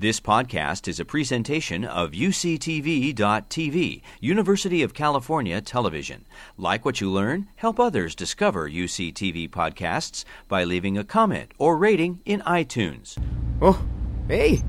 This 0.00 0.20
podcast 0.20 0.86
is 0.86 1.00
a 1.00 1.04
presentation 1.04 1.84
of 1.84 2.12
UCTV.tv, 2.12 4.00
University 4.20 4.84
of 4.84 4.94
California 4.94 5.60
Television. 5.60 6.24
Like 6.56 6.84
what 6.84 7.00
you 7.00 7.10
learn? 7.10 7.48
Help 7.56 7.80
others 7.80 8.14
discover 8.14 8.70
UCTV 8.70 9.50
podcasts 9.50 10.24
by 10.46 10.62
leaving 10.62 10.96
a 10.96 11.02
comment 11.02 11.50
or 11.58 11.76
rating 11.76 12.20
in 12.24 12.42
iTunes. 12.42 13.18
Oh, 13.60 13.84
hey. 14.28 14.62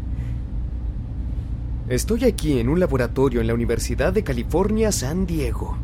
Estoy 1.87 2.23
aquí 2.25 2.59
en 2.59 2.67
un 2.67 2.79
laboratorio 2.79 3.39
en 3.39 3.45
la 3.45 3.53
Universidad 3.53 4.11
de 4.11 4.23
California, 4.23 4.91
San 4.91 5.27
Diego. 5.27 5.77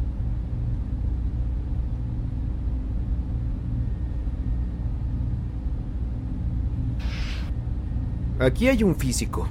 Aquí 8.40 8.68
hay 8.68 8.84
un 8.84 8.96
físico. 8.96 9.48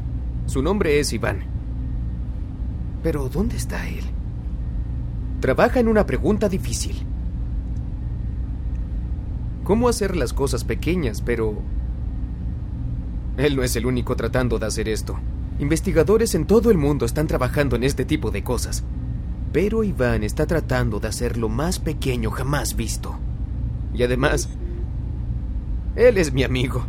Su 0.46 0.62
nombre 0.62 1.00
es 1.00 1.12
Iván. 1.12 1.44
Pero 3.02 3.28
¿dónde 3.28 3.56
está 3.56 3.88
él? 3.88 4.04
Trabaja 5.40 5.80
en 5.80 5.88
una 5.88 6.04
pregunta 6.04 6.48
difícil. 6.48 7.06
¿Cómo 9.62 9.88
hacer 9.88 10.16
las 10.16 10.34
cosas 10.34 10.64
pequeñas, 10.64 11.22
pero... 11.22 11.62
Él 13.38 13.56
no 13.56 13.62
es 13.62 13.74
el 13.76 13.86
único 13.86 14.16
tratando 14.16 14.58
de 14.58 14.66
hacer 14.66 14.88
esto. 14.88 15.18
Investigadores 15.58 16.34
en 16.34 16.46
todo 16.46 16.70
el 16.70 16.76
mundo 16.76 17.06
están 17.06 17.26
trabajando 17.26 17.76
en 17.76 17.84
este 17.84 18.04
tipo 18.04 18.30
de 18.30 18.44
cosas. 18.44 18.84
Pero 19.52 19.82
Iván 19.82 20.22
está 20.24 20.46
tratando 20.46 21.00
de 21.00 21.08
hacer 21.08 21.38
lo 21.38 21.48
más 21.48 21.78
pequeño 21.78 22.30
jamás 22.30 22.76
visto. 22.76 23.14
Y 23.94 24.02
además, 24.02 24.50
él 25.96 26.18
es 26.18 26.32
mi 26.32 26.42
amigo. 26.42 26.84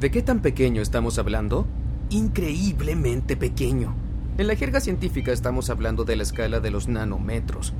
¿De 0.00 0.10
qué 0.10 0.22
tan 0.22 0.40
pequeño 0.40 0.80
estamos 0.80 1.18
hablando? 1.18 1.66
Increíblemente 2.08 3.36
pequeño. 3.36 3.94
En 4.38 4.46
la 4.46 4.56
jerga 4.56 4.80
científica 4.80 5.30
estamos 5.30 5.68
hablando 5.68 6.04
de 6.04 6.16
la 6.16 6.22
escala 6.22 6.58
de 6.58 6.70
los 6.70 6.88
nanómetros, 6.88 7.74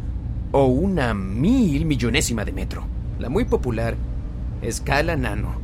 o 0.52 0.66
una 0.66 1.14
mil 1.14 1.86
millonésima 1.86 2.44
de 2.44 2.52
metro. 2.52 2.86
La 3.18 3.30
muy 3.30 3.46
popular 3.46 3.96
escala 4.60 5.16
nano. 5.16 5.62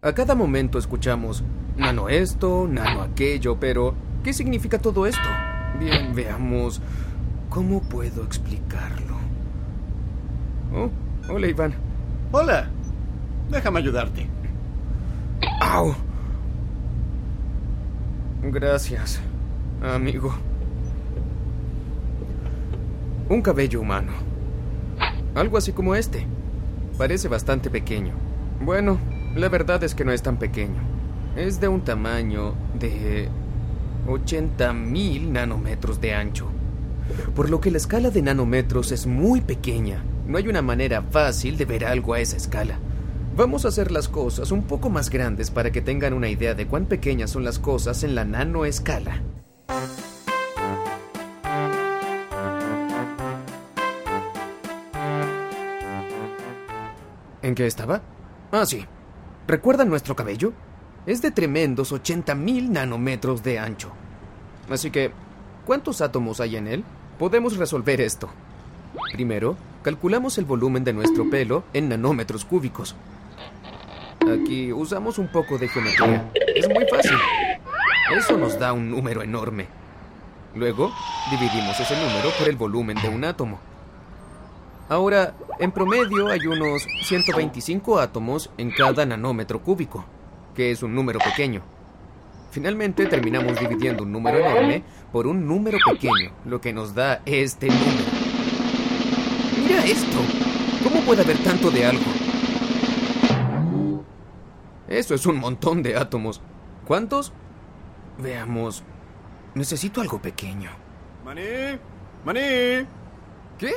A 0.00 0.12
cada 0.14 0.36
momento 0.36 0.78
escuchamos 0.78 1.42
nano 1.76 2.08
esto, 2.08 2.68
nano 2.70 3.02
aquello, 3.02 3.58
pero 3.58 3.96
¿qué 4.22 4.32
significa 4.32 4.78
todo 4.78 5.06
esto? 5.06 5.28
Bien, 5.80 6.14
veamos. 6.14 6.80
¿Cómo 7.50 7.80
puedo 7.82 8.22
explicarlo? 8.22 9.11
Oh, 10.74 10.90
hola 11.28 11.46
Iván. 11.46 11.74
Hola. 12.30 12.68
Déjame 13.50 13.80
ayudarte. 13.80 14.26
¡Au! 15.60 15.94
Gracias, 18.42 19.20
amigo. 19.82 20.34
Un 23.28 23.42
cabello 23.42 23.80
humano. 23.80 24.12
Algo 25.34 25.58
así 25.58 25.72
como 25.72 25.94
este. 25.94 26.26
Parece 26.96 27.28
bastante 27.28 27.70
pequeño. 27.70 28.14
Bueno, 28.60 28.98
la 29.34 29.48
verdad 29.48 29.84
es 29.84 29.94
que 29.94 30.04
no 30.04 30.12
es 30.12 30.22
tan 30.22 30.38
pequeño. 30.38 30.80
Es 31.36 31.60
de 31.60 31.68
un 31.68 31.82
tamaño 31.82 32.54
de 32.78 33.28
80 34.08 34.72
mil 34.72 35.32
nanómetros 35.32 36.00
de 36.00 36.14
ancho. 36.14 36.46
Por 37.34 37.50
lo 37.50 37.60
que 37.60 37.70
la 37.70 37.78
escala 37.78 38.10
de 38.10 38.22
nanómetros 38.22 38.92
es 38.92 39.06
muy 39.06 39.40
pequeña. 39.40 40.02
No 40.26 40.38
hay 40.38 40.48
una 40.48 40.62
manera 40.62 41.02
fácil 41.02 41.56
de 41.56 41.64
ver 41.64 41.84
algo 41.84 42.14
a 42.14 42.20
esa 42.20 42.36
escala. 42.36 42.78
Vamos 43.36 43.64
a 43.64 43.68
hacer 43.68 43.90
las 43.90 44.08
cosas 44.08 44.52
un 44.52 44.62
poco 44.64 44.88
más 44.88 45.10
grandes 45.10 45.50
para 45.50 45.72
que 45.72 45.80
tengan 45.80 46.12
una 46.12 46.28
idea 46.28 46.54
de 46.54 46.66
cuán 46.66 46.86
pequeñas 46.86 47.30
son 47.30 47.44
las 47.44 47.58
cosas 47.58 48.04
en 48.04 48.14
la 48.14 48.24
nanoescala. 48.24 49.22
¿En 57.42 57.54
qué 57.56 57.66
estaba? 57.66 58.02
Ah, 58.52 58.64
sí. 58.64 58.84
¿Recuerdan 59.48 59.88
nuestro 59.88 60.14
cabello? 60.14 60.52
Es 61.06 61.20
de 61.20 61.32
tremendos 61.32 61.92
80.000 61.92 62.68
nanómetros 62.68 63.42
de 63.42 63.58
ancho. 63.58 63.90
Así 64.70 64.92
que, 64.92 65.10
¿cuántos 65.66 66.00
átomos 66.00 66.40
hay 66.40 66.56
en 66.56 66.68
él? 66.68 66.84
Podemos 67.18 67.56
resolver 67.56 68.00
esto. 68.00 68.28
Primero, 69.12 69.56
calculamos 69.82 70.38
el 70.38 70.44
volumen 70.44 70.84
de 70.84 70.92
nuestro 70.92 71.28
pelo 71.28 71.64
en 71.72 71.88
nanómetros 71.88 72.44
cúbicos. 72.44 72.94
Aquí 74.20 74.72
usamos 74.72 75.18
un 75.18 75.28
poco 75.28 75.58
de 75.58 75.68
geometría. 75.68 76.30
Es 76.54 76.68
muy 76.68 76.86
fácil. 76.88 77.16
Eso 78.16 78.36
nos 78.36 78.58
da 78.58 78.72
un 78.72 78.90
número 78.90 79.22
enorme. 79.22 79.66
Luego, 80.54 80.92
dividimos 81.30 81.78
ese 81.80 81.96
número 81.96 82.30
por 82.38 82.48
el 82.48 82.56
volumen 82.56 82.96
de 83.02 83.08
un 83.08 83.24
átomo. 83.24 83.58
Ahora, 84.88 85.34
en 85.58 85.72
promedio 85.72 86.28
hay 86.28 86.46
unos 86.46 86.86
125 87.04 87.98
átomos 87.98 88.50
en 88.58 88.70
cada 88.70 89.06
nanómetro 89.06 89.62
cúbico, 89.62 90.04
que 90.54 90.70
es 90.70 90.82
un 90.82 90.94
número 90.94 91.18
pequeño. 91.18 91.62
Finalmente 92.50 93.06
terminamos 93.06 93.58
dividiendo 93.58 94.02
un 94.02 94.12
número 94.12 94.38
enorme 94.38 94.84
por 95.10 95.26
un 95.26 95.48
número 95.48 95.78
pequeño, 95.90 96.32
lo 96.44 96.60
que 96.60 96.74
nos 96.74 96.94
da 96.94 97.22
este 97.24 97.68
número. 97.68 98.01
Mira 99.82 99.94
esto. 99.94 100.18
¿Cómo 100.84 101.00
puede 101.02 101.22
haber 101.22 101.42
tanto 101.42 101.70
de 101.70 101.86
algo? 101.86 102.04
Eso 104.88 105.14
es 105.14 105.26
un 105.26 105.38
montón 105.38 105.82
de 105.82 105.96
átomos. 105.96 106.40
¿Cuántos? 106.86 107.32
Veamos. 108.18 108.84
Necesito 109.54 110.00
algo 110.00 110.20
pequeño. 110.20 110.70
Maní, 111.24 111.78
maní. 112.24 112.86
¿Qué? 113.58 113.74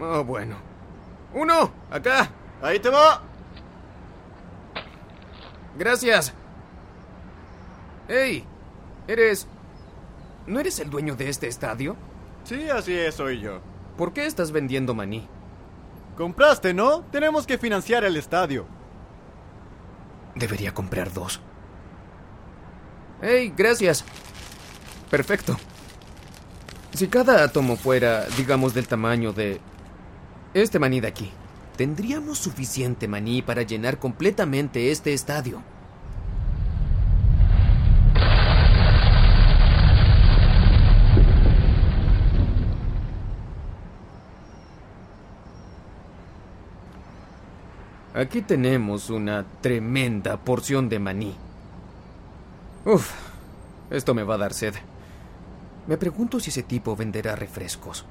Oh, 0.00 0.24
bueno. 0.24 0.56
Uno, 1.34 1.72
acá. 1.90 2.30
Ahí 2.62 2.78
te 2.78 2.88
va. 2.88 3.22
Gracias. 5.78 6.32
Hey, 8.08 8.44
eres... 9.06 9.46
¿No 10.46 10.60
eres 10.60 10.78
el 10.78 10.88
dueño 10.88 11.16
de 11.16 11.28
este 11.28 11.48
estadio? 11.48 11.96
Sí, 12.46 12.70
así 12.70 12.94
es, 12.94 13.16
soy 13.16 13.40
yo. 13.40 13.60
¿Por 13.96 14.12
qué 14.12 14.24
estás 14.24 14.52
vendiendo 14.52 14.94
maní? 14.94 15.26
Compraste, 16.16 16.72
¿no? 16.74 17.00
Tenemos 17.10 17.44
que 17.44 17.58
financiar 17.58 18.04
el 18.04 18.16
estadio. 18.16 18.66
Debería 20.36 20.72
comprar 20.72 21.12
dos. 21.12 21.40
Hey, 23.20 23.52
gracias. 23.56 24.04
Perfecto. 25.10 25.56
Si 26.94 27.08
cada 27.08 27.42
átomo 27.42 27.76
fuera, 27.76 28.26
digamos, 28.36 28.74
del 28.74 28.86
tamaño 28.86 29.32
de 29.32 29.60
este 30.54 30.78
maní 30.78 31.00
de 31.00 31.08
aquí, 31.08 31.32
tendríamos 31.76 32.38
suficiente 32.38 33.08
maní 33.08 33.42
para 33.42 33.62
llenar 33.62 33.98
completamente 33.98 34.92
este 34.92 35.12
estadio. 35.14 35.64
Aquí 48.16 48.40
tenemos 48.40 49.10
una 49.10 49.44
tremenda 49.60 50.38
porción 50.38 50.88
de 50.88 50.98
maní. 50.98 51.34
Uf, 52.86 53.10
esto 53.90 54.14
me 54.14 54.22
va 54.22 54.36
a 54.36 54.38
dar 54.38 54.54
sed. 54.54 54.72
Me 55.86 55.98
pregunto 55.98 56.40
si 56.40 56.48
ese 56.48 56.62
tipo 56.62 56.96
venderá 56.96 57.36
refrescos. 57.36 58.06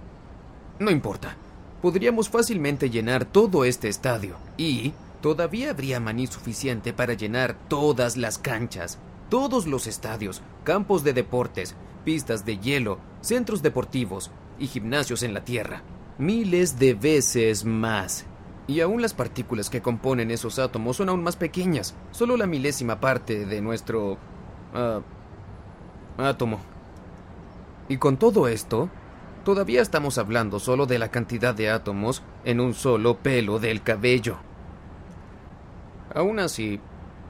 No 0.77 0.91
importa. 0.91 1.35
Podríamos 1.81 2.29
fácilmente 2.29 2.91
llenar 2.91 3.25
todo 3.25 3.65
este 3.65 3.87
estadio 3.89 4.35
y 4.57 4.93
todavía 5.21 5.71
habría 5.71 5.99
maní 5.99 6.27
suficiente 6.27 6.93
para 6.93 7.15
llenar 7.15 7.55
todas 7.67 8.15
las 8.15 8.37
canchas, 8.37 8.99
todos 9.31 9.65
los 9.65 9.87
estadios, 9.87 10.43
campos 10.63 11.03
de 11.03 11.13
deportes, 11.13 11.73
pistas 12.03 12.45
de 12.45 12.59
hielo, 12.59 12.99
centros 13.21 13.63
deportivos 13.63 14.29
y 14.59 14.67
gimnasios 14.67 15.23
en 15.23 15.33
la 15.33 15.43
Tierra. 15.43 15.81
Miles 16.19 16.77
de 16.77 16.93
veces 16.93 17.65
más. 17.65 18.27
Y 18.67 18.81
aún 18.81 19.01
las 19.01 19.13
partículas 19.13 19.69
que 19.69 19.81
componen 19.81 20.31
esos 20.31 20.57
átomos 20.57 20.97
son 20.97 21.09
aún 21.09 21.21
más 21.23 21.35
pequeñas, 21.35 21.95
solo 22.11 22.35
la 22.35 22.47
milésima 22.47 22.99
parte 22.99 23.45
de 23.45 23.61
nuestro... 23.61 24.17
ah, 24.73 25.01
átomo. 26.17 26.59
Y 27.87 27.97
con 27.97 28.17
todo 28.17 28.47
esto, 28.47 28.89
todavía 29.43 29.81
estamos 29.81 30.17
hablando 30.17 30.59
solo 30.59 30.87
de 30.87 30.97
la 30.97 31.09
cantidad 31.09 31.53
de 31.53 31.69
átomos 31.69 32.23
en 32.43 32.59
un 32.59 32.73
solo 32.73 33.17
pelo 33.17 33.59
del 33.59 33.83
cabello. 33.83 34.37
Aún 36.15 36.39
así, 36.39 36.79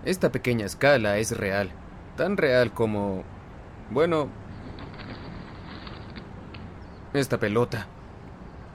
esta 0.05 0.31
pequeña 0.31 0.65
escala 0.65 1.17
es 1.17 1.35
real, 1.37 1.71
tan 2.15 2.37
real 2.37 2.71
como... 2.71 3.23
bueno... 3.91 4.29
esta 7.13 7.39
pelota. 7.39 7.87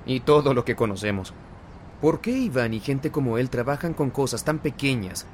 Y 0.05 0.21
todo 0.21 0.53
lo 0.53 0.65
que 0.65 0.77
conocemos. 0.77 1.33
¿Por 2.01 2.23
qué 2.23 2.31
Iván 2.31 2.73
y 2.73 2.81
gente 2.81 3.11
como 3.11 3.37
él 3.37 3.51
trabajan 3.51 3.93
con 3.93 4.09
cosas 4.09 4.43
tan 4.43 4.59
pequeñas? 4.59 5.27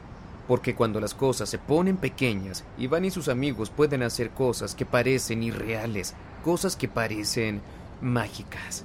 Porque 0.49 0.75
cuando 0.75 0.99
las 0.99 1.15
cosas 1.15 1.49
se 1.49 1.59
ponen 1.59 1.97
pequeñas, 1.97 2.65
Iván 2.77 3.05
y 3.05 3.13
sus 3.13 3.29
amigos 3.29 3.71
pueden 3.71 4.03
hacer 4.03 4.31
cosas 4.31 4.75
que 4.75 4.85
parecen 4.85 5.45
irreales, 5.45 6.15
cosas 6.45 6.75
que 6.75 6.89
parecen 6.89 7.61
mágicas. 8.01 8.85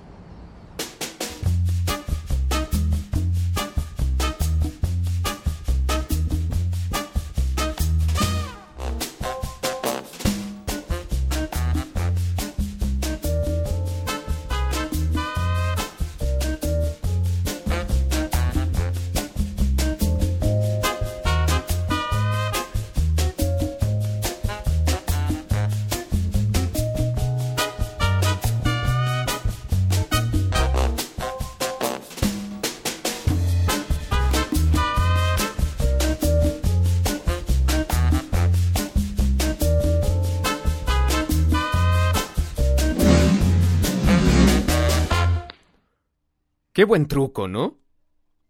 Qué 46.82 46.86
buen 46.86 47.08
truco, 47.08 47.48
¿no? 47.48 47.78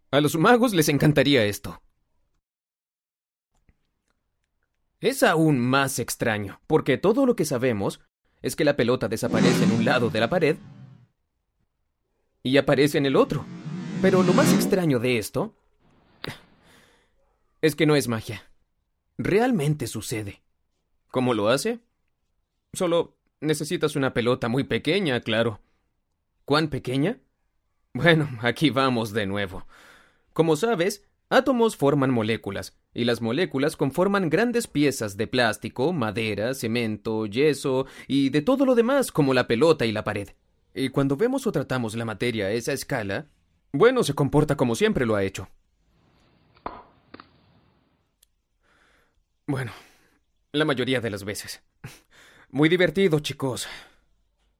A 0.09 0.21
los 0.21 0.37
magos 0.37 0.73
les 0.73 0.87
encantaría 0.87 1.43
esto. 1.43 1.83
Es 5.01 5.21
aún 5.21 5.59
más 5.59 5.99
extraño, 5.99 6.61
porque 6.65 6.97
todo 6.97 7.25
lo 7.25 7.35
que 7.35 7.43
sabemos 7.43 7.99
es 8.41 8.55
que 8.55 8.63
la 8.63 8.77
pelota 8.77 9.09
desaparece 9.09 9.65
en 9.65 9.73
un 9.73 9.83
lado 9.83 10.09
de 10.09 10.21
la 10.21 10.29
pared 10.29 10.55
y 12.41 12.55
aparece 12.55 12.99
en 12.99 13.05
el 13.05 13.17
otro. 13.17 13.43
Pero 14.01 14.23
lo 14.23 14.31
más 14.31 14.53
extraño 14.53 14.99
de 14.99 15.17
esto 15.17 15.53
es 17.59 17.75
que 17.75 17.85
no 17.85 17.97
es 17.97 18.07
magia. 18.07 18.49
Realmente 19.17 19.87
sucede. 19.87 20.41
¿Cómo 21.09 21.33
lo 21.33 21.49
hace? 21.49 21.81
Solo 22.71 23.17
necesitas 23.41 23.97
una 23.97 24.13
pelota 24.13 24.47
muy 24.47 24.63
pequeña, 24.63 25.19
claro. 25.19 25.59
¿Cuán 26.45 26.69
pequeña? 26.69 27.19
Bueno, 27.93 28.29
aquí 28.41 28.69
vamos 28.69 29.13
de 29.13 29.25
nuevo. 29.25 29.65
Como 30.33 30.55
sabes, 30.55 31.07
átomos 31.29 31.75
forman 31.75 32.11
moléculas, 32.11 32.77
y 32.93 33.05
las 33.05 33.21
moléculas 33.21 33.75
conforman 33.75 34.29
grandes 34.29 34.67
piezas 34.67 35.17
de 35.17 35.27
plástico, 35.27 35.93
madera, 35.93 36.53
cemento, 36.53 37.25
yeso 37.25 37.85
y 38.07 38.29
de 38.29 38.41
todo 38.41 38.65
lo 38.65 38.75
demás 38.75 39.11
como 39.11 39.33
la 39.33 39.47
pelota 39.47 39.85
y 39.85 39.91
la 39.91 40.03
pared. 40.03 40.29
Y 40.73 40.89
cuando 40.89 41.17
vemos 41.17 41.47
o 41.47 41.51
tratamos 41.51 41.95
la 41.95 42.05
materia 42.05 42.45
a 42.45 42.51
esa 42.51 42.73
escala, 42.73 43.27
bueno, 43.73 44.03
se 44.03 44.13
comporta 44.13 44.55
como 44.55 44.75
siempre 44.75 45.05
lo 45.05 45.15
ha 45.15 45.23
hecho. 45.23 45.49
Bueno, 49.47 49.73
la 50.53 50.63
mayoría 50.63 51.01
de 51.01 51.09
las 51.09 51.25
veces. 51.25 51.61
Muy 52.51 52.69
divertido, 52.69 53.19
chicos. 53.19 53.67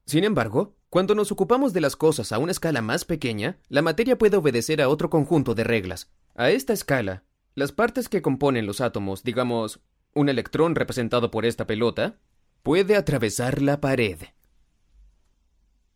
Sin 0.06 0.24
embargo, 0.24 0.76
cuando 0.90 1.16
nos 1.16 1.32
ocupamos 1.32 1.74
de 1.74 1.82
las 1.82 1.96
cosas 1.96 2.32
a 2.32 2.38
una 2.38 2.52
escala 2.52 2.82
más 2.82 3.06
pequeña, 3.06 3.60
la 3.70 3.82
materia 3.82 4.18
puede 4.18 4.38
obedecer 4.38 4.82
a 4.82 4.90
otro 4.90 5.10
conjunto 5.10 5.56
de 5.56 5.64
reglas. 5.64 6.12
A 6.36 6.50
esta 6.50 6.74
escala, 6.74 7.24
las 7.56 7.72
partes 7.72 8.10
que 8.10 8.22
componen 8.22 8.66
los 8.66 8.82
átomos, 8.82 9.24
digamos, 9.24 9.82
un 10.14 10.30
electrón 10.30 10.76
representado 10.76 11.32
por 11.32 11.46
esta 11.46 11.66
pelota, 11.66 12.20
puede 12.64 12.96
atravesar 12.96 13.62
la 13.62 13.80
pared. 13.80 14.18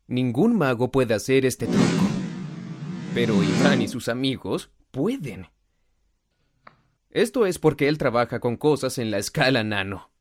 Ningún 0.07 0.57
mago 0.57 0.91
puede 0.91 1.13
hacer 1.13 1.45
este 1.45 1.67
truco. 1.67 2.07
Pero 3.13 3.41
Iván 3.41 3.81
y 3.81 3.87
sus 3.87 4.07
amigos 4.07 4.69
pueden. 4.91 5.47
Esto 7.09 7.45
es 7.45 7.59
porque 7.59 7.87
él 7.87 7.97
trabaja 7.97 8.39
con 8.39 8.57
cosas 8.57 8.97
en 8.97 9.09
la 9.09 9.17
escala 9.17 9.63
nano. 9.63 10.11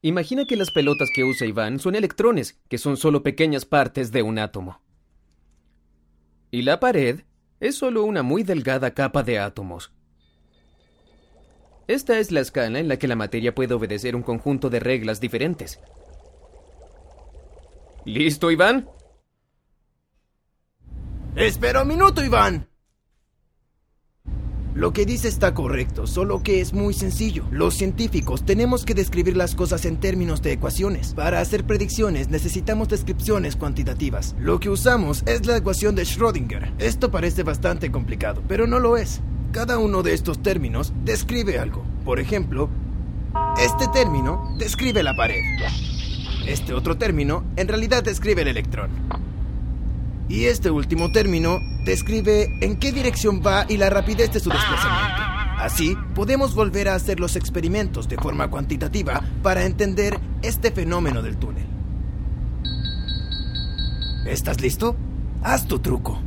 Imagina 0.00 0.44
que 0.44 0.56
las 0.56 0.70
pelotas 0.70 1.08
que 1.14 1.24
usa 1.24 1.46
Iván 1.46 1.80
son 1.80 1.96
electrones, 1.96 2.60
que 2.68 2.78
son 2.78 2.96
solo 2.96 3.22
pequeñas 3.22 3.64
partes 3.64 4.12
de 4.12 4.22
un 4.22 4.38
átomo. 4.38 4.80
Y 6.50 6.62
la 6.62 6.78
pared 6.78 7.22
es 7.60 7.76
solo 7.76 8.04
una 8.04 8.22
muy 8.22 8.44
delgada 8.44 8.94
capa 8.94 9.22
de 9.22 9.38
átomos. 9.38 9.92
Esta 11.88 12.18
es 12.18 12.30
la 12.30 12.40
escala 12.40 12.78
en 12.78 12.86
la 12.86 12.98
que 12.98 13.08
la 13.08 13.16
materia 13.16 13.54
puede 13.54 13.74
obedecer 13.74 14.14
un 14.14 14.22
conjunto 14.22 14.70
de 14.70 14.78
reglas 14.78 15.20
diferentes. 15.20 15.80
¿Listo, 18.04 18.50
Iván? 18.50 18.88
Espera 21.34 21.82
un 21.82 21.88
minuto, 21.88 22.22
Iván. 22.22 22.68
Lo 24.78 24.92
que 24.92 25.04
dice 25.04 25.26
está 25.26 25.54
correcto, 25.54 26.06
solo 26.06 26.44
que 26.44 26.60
es 26.60 26.72
muy 26.72 26.94
sencillo. 26.94 27.44
Los 27.50 27.74
científicos 27.74 28.44
tenemos 28.44 28.84
que 28.84 28.94
describir 28.94 29.36
las 29.36 29.56
cosas 29.56 29.84
en 29.86 29.96
términos 29.96 30.40
de 30.40 30.52
ecuaciones. 30.52 31.14
Para 31.14 31.40
hacer 31.40 31.64
predicciones 31.64 32.28
necesitamos 32.28 32.86
descripciones 32.86 33.56
cuantitativas. 33.56 34.36
Lo 34.38 34.60
que 34.60 34.70
usamos 34.70 35.24
es 35.26 35.44
la 35.46 35.56
ecuación 35.56 35.96
de 35.96 36.04
Schrödinger. 36.04 36.74
Esto 36.78 37.10
parece 37.10 37.42
bastante 37.42 37.90
complicado, 37.90 38.40
pero 38.46 38.68
no 38.68 38.78
lo 38.78 38.96
es. 38.96 39.20
Cada 39.50 39.78
uno 39.78 40.04
de 40.04 40.14
estos 40.14 40.44
términos 40.44 40.92
describe 41.04 41.58
algo. 41.58 41.82
Por 42.04 42.20
ejemplo, 42.20 42.70
este 43.60 43.88
término 43.88 44.54
describe 44.60 45.02
la 45.02 45.16
pared. 45.16 45.42
Este 46.46 46.72
otro 46.72 46.96
término 46.96 47.42
en 47.56 47.66
realidad 47.66 48.04
describe 48.04 48.42
el 48.42 48.48
electrón. 48.48 48.90
Y 50.28 50.44
este 50.44 50.70
último 50.70 51.10
término 51.10 51.58
describe 51.88 52.54
en 52.60 52.76
qué 52.76 52.92
dirección 52.92 53.42
va 53.44 53.64
y 53.66 53.78
la 53.78 53.88
rapidez 53.88 54.30
de 54.30 54.40
su 54.40 54.50
desplazamiento. 54.50 55.22
Así, 55.58 55.96
podemos 56.14 56.54
volver 56.54 56.88
a 56.88 56.94
hacer 56.94 57.18
los 57.18 57.34
experimentos 57.34 58.08
de 58.08 58.18
forma 58.18 58.50
cuantitativa 58.50 59.24
para 59.42 59.64
entender 59.64 60.20
este 60.42 60.70
fenómeno 60.70 61.22
del 61.22 61.38
túnel. 61.38 61.66
¿Estás 64.26 64.60
listo? 64.60 64.96
Haz 65.42 65.66
tu 65.66 65.78
truco. 65.78 66.20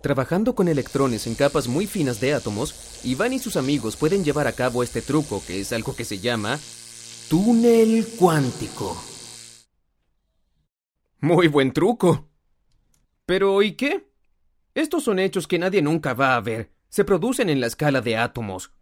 Trabajando 0.00 0.54
con 0.54 0.68
electrones 0.68 1.26
en 1.26 1.34
capas 1.34 1.66
muy 1.66 1.88
finas 1.88 2.20
de 2.20 2.34
átomos, 2.34 3.00
Iván 3.02 3.32
y 3.32 3.40
sus 3.40 3.56
amigos 3.56 3.96
pueden 3.96 4.22
llevar 4.22 4.46
a 4.46 4.52
cabo 4.52 4.84
este 4.84 5.02
truco 5.02 5.42
que 5.44 5.60
es 5.60 5.72
algo 5.72 5.96
que 5.96 6.04
se 6.04 6.20
llama 6.20 6.60
túnel 7.28 8.06
cuántico. 8.16 8.96
Muy 11.20 11.48
buen 11.48 11.72
truco. 11.72 12.28
Pero 13.26 13.62
¿y 13.62 13.72
qué? 13.72 14.08
Estos 14.74 15.04
son 15.04 15.18
hechos 15.18 15.46
que 15.46 15.58
nadie 15.58 15.82
nunca 15.82 16.14
va 16.14 16.36
a 16.36 16.40
ver. 16.40 16.70
Se 16.88 17.04
producen 17.04 17.50
en 17.50 17.60
la 17.60 17.66
escala 17.66 18.00
de 18.00 18.16
átomos. 18.16 18.72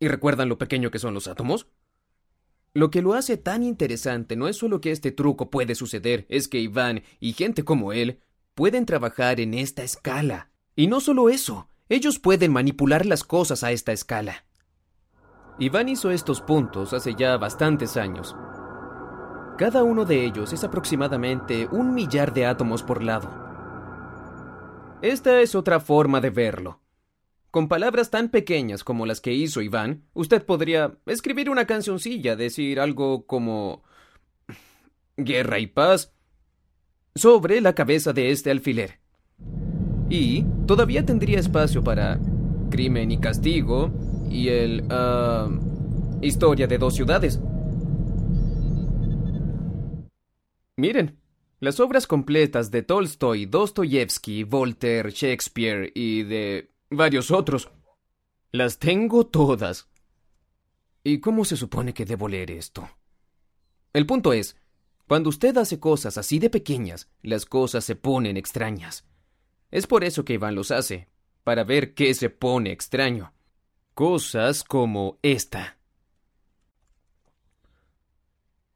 ¿Y 0.00 0.08
recuerdan 0.08 0.48
lo 0.48 0.58
pequeño 0.58 0.90
que 0.90 0.98
son 0.98 1.14
los 1.14 1.28
átomos? 1.28 1.68
Lo 2.74 2.90
que 2.90 3.02
lo 3.02 3.14
hace 3.14 3.36
tan 3.36 3.62
interesante 3.62 4.36
no 4.36 4.46
es 4.48 4.56
solo 4.56 4.80
que 4.80 4.92
este 4.92 5.10
truco 5.10 5.50
puede 5.50 5.74
suceder, 5.74 6.26
es 6.28 6.48
que 6.48 6.60
Iván 6.60 7.02
y 7.18 7.32
gente 7.32 7.64
como 7.64 7.92
él 7.92 8.20
pueden 8.54 8.86
trabajar 8.86 9.40
en 9.40 9.54
esta 9.54 9.82
escala. 9.82 10.50
Y 10.76 10.86
no 10.86 11.00
solo 11.00 11.28
eso, 11.28 11.68
ellos 11.88 12.18
pueden 12.18 12.52
manipular 12.52 13.06
las 13.06 13.24
cosas 13.24 13.64
a 13.64 13.72
esta 13.72 13.92
escala. 13.92 14.44
Iván 15.58 15.88
hizo 15.88 16.10
estos 16.10 16.40
puntos 16.40 16.92
hace 16.92 17.14
ya 17.16 17.36
bastantes 17.36 17.96
años, 17.96 18.36
cada 19.58 19.82
uno 19.82 20.04
de 20.04 20.24
ellos 20.24 20.52
es 20.52 20.62
aproximadamente 20.62 21.68
un 21.70 21.92
millar 21.92 22.32
de 22.32 22.46
átomos 22.46 22.84
por 22.84 23.02
lado. 23.02 23.28
Esta 25.02 25.40
es 25.40 25.54
otra 25.54 25.80
forma 25.80 26.20
de 26.20 26.30
verlo. 26.30 26.80
Con 27.50 27.66
palabras 27.66 28.10
tan 28.10 28.28
pequeñas 28.28 28.84
como 28.84 29.04
las 29.04 29.20
que 29.20 29.32
hizo 29.32 29.60
Iván, 29.60 30.04
usted 30.14 30.44
podría 30.46 30.96
escribir 31.06 31.50
una 31.50 31.66
cancioncilla, 31.66 32.36
decir 32.36 32.78
algo 32.78 33.26
como 33.26 33.82
Guerra 35.16 35.58
y 35.58 35.66
paz 35.66 36.14
sobre 37.16 37.60
la 37.60 37.74
cabeza 37.74 38.12
de 38.12 38.30
este 38.30 38.52
alfiler. 38.52 39.00
Y 40.08 40.44
todavía 40.66 41.04
tendría 41.04 41.40
espacio 41.40 41.82
para 41.82 42.20
Crimen 42.70 43.10
y 43.10 43.18
Castigo 43.18 43.90
y 44.30 44.48
el... 44.48 44.84
Ah, 44.88 45.48
historia 46.20 46.66
de 46.66 46.78
dos 46.78 46.94
ciudades. 46.94 47.40
Miren, 50.78 51.18
las 51.58 51.80
obras 51.80 52.06
completas 52.06 52.70
de 52.70 52.84
Tolstoy, 52.84 53.46
Dostoyevsky, 53.46 54.44
Voltaire, 54.44 55.10
Shakespeare 55.10 55.90
y 55.92 56.22
de 56.22 56.70
varios 56.88 57.32
otros. 57.32 57.68
Las 58.52 58.78
tengo 58.78 59.26
todas. 59.26 59.88
¿Y 61.02 61.18
cómo 61.18 61.44
se 61.44 61.56
supone 61.56 61.92
que 61.92 62.04
debo 62.04 62.28
leer 62.28 62.52
esto? 62.52 62.88
El 63.92 64.06
punto 64.06 64.32
es, 64.32 64.56
cuando 65.08 65.30
usted 65.30 65.56
hace 65.56 65.80
cosas 65.80 66.16
así 66.16 66.38
de 66.38 66.48
pequeñas, 66.48 67.10
las 67.22 67.44
cosas 67.44 67.84
se 67.84 67.96
ponen 67.96 68.36
extrañas. 68.36 69.04
Es 69.72 69.88
por 69.88 70.04
eso 70.04 70.24
que 70.24 70.34
Iván 70.34 70.54
los 70.54 70.70
hace, 70.70 71.08
para 71.42 71.64
ver 71.64 71.92
qué 71.94 72.14
se 72.14 72.30
pone 72.30 72.70
extraño. 72.70 73.32
Cosas 73.94 74.62
como 74.62 75.18
esta. 75.22 75.76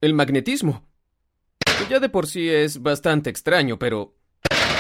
El 0.01 0.15
magnetismo. 0.15 0.92
Ya 1.93 2.01
de 2.01 2.09
por 2.09 2.27
sí 2.27 2.49
es 2.49 2.81
bastante 2.81 3.29
extraño, 3.29 3.79
pero 3.79 4.15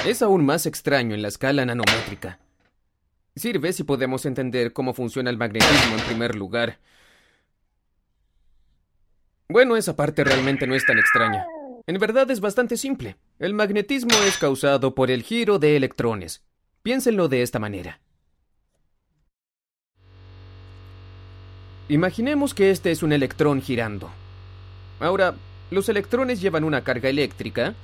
es 0.06 0.22
aún 0.22 0.46
más 0.46 0.64
extraño 0.64 1.14
en 1.14 1.20
la 1.20 1.28
escala 1.28 1.62
nanométrica. 1.66 2.38
Sirve 3.36 3.74
si 3.74 3.84
podemos 3.84 4.24
entender 4.24 4.72
cómo 4.72 4.94
funciona 4.94 5.28
el 5.28 5.36
magnetismo 5.36 5.94
en 5.98 6.06
primer 6.06 6.34
lugar. 6.34 6.78
Bueno, 9.46 9.76
esa 9.76 9.94
parte 9.94 10.24
realmente 10.24 10.66
no 10.66 10.74
es 10.74 10.86
tan 10.86 10.98
extraña. 10.98 11.44
En 11.86 11.98
verdad 11.98 12.30
es 12.30 12.40
bastante 12.40 12.78
simple. 12.78 13.18
El 13.38 13.52
magnetismo 13.52 14.16
es 14.26 14.38
causado 14.38 14.94
por 14.94 15.10
el 15.10 15.22
giro 15.22 15.58
de 15.58 15.76
electrones. 15.76 16.42
Piénsenlo 16.82 17.28
de 17.28 17.42
esta 17.42 17.58
manera. 17.58 18.00
Imaginemos 21.90 22.54
que 22.54 22.70
este 22.70 22.90
es 22.90 23.02
un 23.02 23.12
electrón 23.12 23.60
girando. 23.60 24.10
Ahora, 24.98 25.34
los 25.72 25.88
electrones 25.88 26.40
llevan 26.42 26.64
una 26.64 26.84
carga 26.84 27.08
eléctrica 27.08 27.74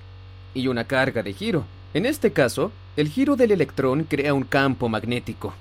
y 0.55 0.69
una 0.69 0.85
carga 0.85 1.23
de 1.23 1.33
giro. 1.33 1.65
En 1.95 2.05
este 2.05 2.33
caso, 2.33 2.71
el 2.97 3.09
giro 3.09 3.35
del 3.35 3.51
electrón 3.51 4.05
crea 4.05 4.35
un 4.35 4.45
campo 4.45 4.91
magnético. 4.91 5.55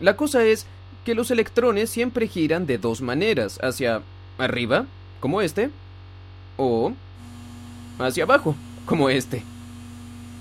La 0.00 0.16
cosa 0.16 0.44
es 0.44 0.66
que 1.04 1.14
los 1.14 1.30
electrones 1.30 1.90
siempre 1.90 2.26
giran 2.26 2.66
de 2.66 2.78
dos 2.78 3.02
maneras, 3.02 3.60
hacia 3.62 4.02
arriba, 4.36 4.86
como 5.20 5.40
este, 5.42 5.70
o 6.56 6.92
hacia 8.00 8.24
abajo, 8.24 8.56
como 8.84 9.08
este. 9.08 9.44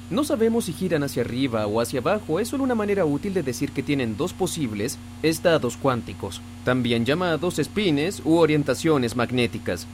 No 0.10 0.24
sabemos 0.24 0.65
si 0.65 0.74
giran 0.74 1.03
hacia 1.03 1.22
arriba 1.22 1.67
o 1.67 1.79
hacia 1.79 2.00
abajo, 2.00 2.39
es 2.39 2.48
solo 2.48 2.63
una 2.63 2.75
manera 2.75 3.05
útil 3.05 3.36
de 3.36 3.43
decir 3.43 3.72
que 3.72 3.84
tienen 3.84 4.17
dos 4.17 4.34
posibles 4.34 4.98
estados 5.22 5.77
cuánticos, 5.77 6.41
también 6.65 7.05
llamados 7.05 7.60
espines 7.60 8.22
u 8.25 8.38
orientaciones 8.38 9.15
magnéticas. 9.15 9.86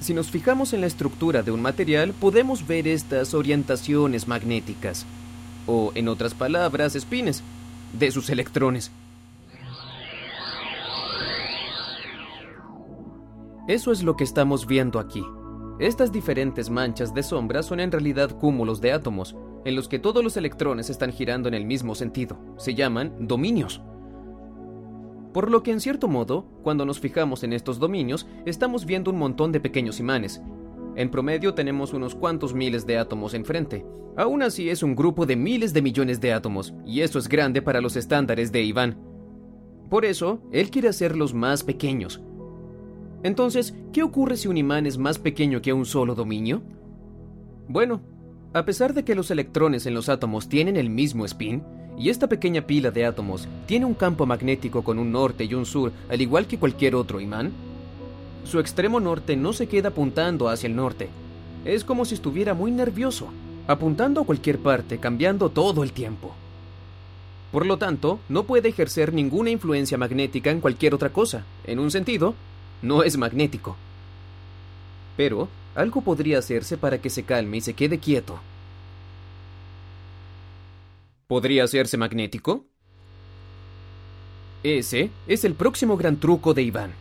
Si 0.00 0.14
nos 0.14 0.30
fijamos 0.30 0.72
en 0.72 0.82
la 0.82 0.86
estructura 0.86 1.42
de 1.42 1.50
un 1.50 1.62
material, 1.62 2.12
podemos 2.12 2.66
ver 2.66 2.86
estas 2.86 3.34
orientaciones 3.34 4.28
magnéticas, 4.28 5.06
o 5.66 5.90
en 5.94 6.08
otras 6.08 6.34
palabras, 6.34 6.94
espines, 6.94 7.42
de 7.98 8.10
sus 8.10 8.30
electrones. 8.30 8.90
Eso 13.68 13.90
es 13.90 14.02
lo 14.04 14.16
que 14.16 14.24
estamos 14.24 14.66
viendo 14.66 15.00
aquí. 15.00 15.24
Estas 15.80 16.12
diferentes 16.12 16.70
manchas 16.70 17.12
de 17.12 17.22
sombra 17.22 17.62
son 17.62 17.80
en 17.80 17.90
realidad 17.90 18.30
cúmulos 18.38 18.80
de 18.80 18.92
átomos, 18.92 19.34
en 19.64 19.74
los 19.74 19.88
que 19.88 19.98
todos 19.98 20.22
los 20.22 20.36
electrones 20.36 20.88
están 20.88 21.12
girando 21.12 21.48
en 21.48 21.54
el 21.54 21.64
mismo 21.64 21.94
sentido. 21.94 22.38
Se 22.58 22.74
llaman 22.74 23.26
dominios. 23.26 23.80
Por 25.36 25.50
lo 25.50 25.62
que 25.62 25.70
en 25.70 25.80
cierto 25.80 26.08
modo, 26.08 26.46
cuando 26.62 26.86
nos 26.86 26.98
fijamos 26.98 27.44
en 27.44 27.52
estos 27.52 27.78
dominios, 27.78 28.26
estamos 28.46 28.86
viendo 28.86 29.10
un 29.10 29.18
montón 29.18 29.52
de 29.52 29.60
pequeños 29.60 30.00
imanes. 30.00 30.40
En 30.94 31.10
promedio 31.10 31.52
tenemos 31.52 31.92
unos 31.92 32.14
cuantos 32.14 32.54
miles 32.54 32.86
de 32.86 32.96
átomos 32.96 33.34
enfrente. 33.34 33.84
Aún 34.16 34.42
así 34.42 34.70
es 34.70 34.82
un 34.82 34.96
grupo 34.96 35.26
de 35.26 35.36
miles 35.36 35.74
de 35.74 35.82
millones 35.82 36.22
de 36.22 36.32
átomos, 36.32 36.72
y 36.86 37.02
eso 37.02 37.18
es 37.18 37.28
grande 37.28 37.60
para 37.60 37.82
los 37.82 37.96
estándares 37.96 38.50
de 38.50 38.62
Iván. 38.62 38.98
Por 39.90 40.06
eso, 40.06 40.40
él 40.52 40.70
quiere 40.70 40.88
hacerlos 40.88 41.34
más 41.34 41.62
pequeños. 41.62 42.22
Entonces, 43.22 43.74
¿qué 43.92 44.02
ocurre 44.02 44.38
si 44.38 44.48
un 44.48 44.56
imán 44.56 44.86
es 44.86 44.96
más 44.96 45.18
pequeño 45.18 45.60
que 45.60 45.74
un 45.74 45.84
solo 45.84 46.14
dominio? 46.14 46.62
Bueno, 47.68 48.00
a 48.54 48.64
pesar 48.64 48.94
de 48.94 49.04
que 49.04 49.14
los 49.14 49.30
electrones 49.30 49.84
en 49.84 49.92
los 49.92 50.08
átomos 50.08 50.48
tienen 50.48 50.78
el 50.78 50.88
mismo 50.88 51.26
spin, 51.26 51.62
y 51.98 52.10
esta 52.10 52.26
pequeña 52.26 52.62
pila 52.62 52.90
de 52.90 53.06
átomos 53.06 53.48
tiene 53.66 53.86
un 53.86 53.94
campo 53.94 54.26
magnético 54.26 54.82
con 54.82 54.98
un 54.98 55.12
norte 55.12 55.44
y 55.44 55.54
un 55.54 55.66
sur, 55.66 55.92
al 56.08 56.20
igual 56.20 56.46
que 56.46 56.58
cualquier 56.58 56.94
otro 56.94 57.20
imán, 57.20 57.52
su 58.44 58.60
extremo 58.60 59.00
norte 59.00 59.36
no 59.36 59.52
se 59.52 59.66
queda 59.66 59.88
apuntando 59.88 60.48
hacia 60.48 60.68
el 60.68 60.76
norte. 60.76 61.08
Es 61.64 61.84
como 61.84 62.04
si 62.04 62.14
estuviera 62.14 62.54
muy 62.54 62.70
nervioso, 62.70 63.28
apuntando 63.66 64.20
a 64.20 64.24
cualquier 64.24 64.58
parte, 64.58 64.98
cambiando 64.98 65.48
todo 65.50 65.82
el 65.82 65.92
tiempo. 65.92 66.32
Por 67.50 67.66
lo 67.66 67.76
tanto, 67.76 68.20
no 68.28 68.44
puede 68.44 68.68
ejercer 68.68 69.12
ninguna 69.12 69.50
influencia 69.50 69.98
magnética 69.98 70.50
en 70.50 70.60
cualquier 70.60 70.94
otra 70.94 71.10
cosa. 71.10 71.44
En 71.64 71.78
un 71.78 71.90
sentido, 71.90 72.34
no 72.82 73.02
es 73.02 73.16
magnético. 73.16 73.76
Pero 75.16 75.48
algo 75.74 76.02
podría 76.02 76.38
hacerse 76.38 76.76
para 76.76 76.98
que 76.98 77.10
se 77.10 77.22
calme 77.22 77.56
y 77.56 77.60
se 77.62 77.74
quede 77.74 77.98
quieto. 77.98 78.38
¿Podría 81.26 81.64
hacerse 81.64 81.96
magnético? 81.96 82.66
Ese 84.62 85.10
es 85.26 85.44
el 85.44 85.54
próximo 85.54 85.96
gran 85.96 86.18
truco 86.18 86.54
de 86.54 86.62
Iván. 86.62 86.92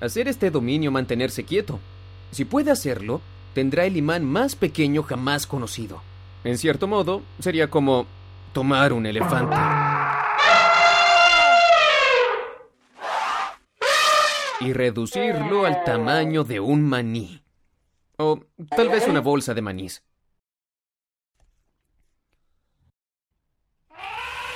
Hacer 0.00 0.26
este 0.28 0.50
dominio 0.50 0.90
mantenerse 0.90 1.44
quieto. 1.44 1.78
Si 2.30 2.46
puede 2.46 2.70
hacerlo, 2.70 3.20
tendrá 3.54 3.84
el 3.84 3.96
imán 3.98 4.24
más 4.24 4.56
pequeño 4.56 5.02
jamás 5.02 5.46
conocido. 5.46 6.02
En 6.44 6.56
cierto 6.56 6.86
modo, 6.86 7.22
sería 7.38 7.68
como 7.68 8.06
tomar 8.54 8.94
un 8.94 9.04
elefante. 9.04 9.56
Y 14.60 14.72
reducirlo 14.72 15.66
al 15.66 15.84
tamaño 15.84 16.42
de 16.42 16.60
un 16.60 16.88
maní. 16.88 17.42
O 18.16 18.40
tal 18.74 18.88
vez 18.88 19.06
una 19.06 19.20
bolsa 19.20 19.52
de 19.52 19.60
manís. 19.60 20.02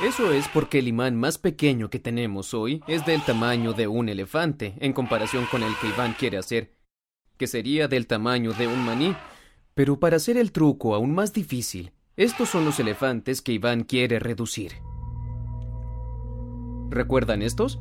Eso 0.02 0.33
es 0.33 0.49
porque 0.49 0.78
el 0.78 0.88
imán 0.88 1.14
más 1.16 1.37
pequeño 1.37 1.90
que 1.90 1.99
tenemos 1.99 2.54
hoy 2.54 2.83
es 2.87 3.04
del 3.04 3.23
tamaño 3.23 3.75
de 3.75 3.87
un 3.87 4.09
elefante, 4.09 4.73
en 4.78 4.95
comparación 4.95 5.45
con 5.50 5.62
el 5.62 5.75
que 5.78 5.88
Iván 5.88 6.14
quiere 6.19 6.38
hacer, 6.38 6.73
que 7.37 7.47
sería 7.47 7.87
del 7.87 8.07
tamaño 8.07 8.54
de 8.54 8.66
un 8.66 8.83
maní. 8.83 9.14
Pero 9.75 10.00
para 10.00 10.16
hacer 10.16 10.38
el 10.38 10.52
truco 10.52 10.95
aún 10.95 11.14
más 11.14 11.35
difícil, 11.35 11.92
estos 12.16 12.49
son 12.49 12.64
los 12.64 12.80
elefantes 12.80 13.42
que 13.42 13.52
Iván 13.52 13.85
quiere 13.85 14.19
reducir. 14.19 14.73
¿Recuerdan 16.88 17.42
estos? 17.42 17.78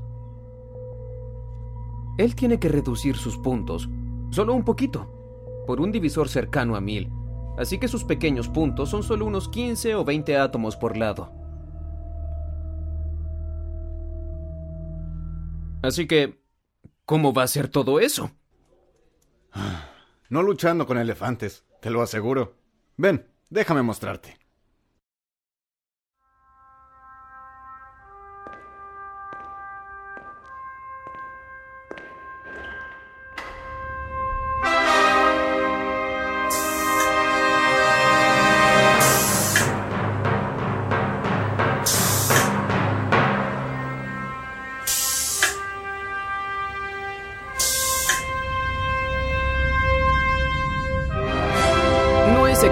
Él 2.18 2.36
tiene 2.36 2.60
que 2.60 2.68
reducir 2.68 3.16
sus 3.16 3.38
puntos, 3.38 3.88
solo 4.32 4.54
un 4.56 4.66
poquito, 4.66 5.64
por 5.66 5.80
un 5.80 5.94
divisor 5.94 6.28
cercano 6.28 6.76
a 6.76 6.82
mil, 6.82 7.10
así 7.58 7.80
que 7.80 7.88
sus 7.88 8.04
pequeños 8.04 8.50
puntos 8.50 8.90
son 8.90 9.04
solo 9.04 9.26
unos 9.26 9.48
15 9.48 9.96
o 9.96 10.04
20 10.04 10.36
átomos 10.36 10.76
por 10.76 10.98
lado. 10.98 11.39
Así 15.82 16.08
que, 16.08 16.42
¿cómo 17.06 17.34
va 17.34 17.44
a 17.44 17.48
ser 17.48 17.70
todo 17.70 18.00
eso? 18.00 18.32
No 20.30 20.44
luchando 20.44 20.86
con 20.86 20.98
elefantes, 20.98 21.66
te 21.82 21.90
lo 21.90 22.02
aseguro. 22.02 22.58
Ven, 22.98 23.28
déjame 23.50 23.82
mostrarte. 23.82 24.39